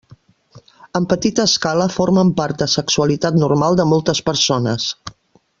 En 0.99 1.05
petita 1.11 1.45
escala 1.49 1.87
formen 1.97 2.33
part 2.41 2.63
de 2.63 2.69
sexualitat 2.79 3.41
normal 3.45 3.81
de 3.81 3.89
moltes 3.95 4.27
persones. 4.31 4.93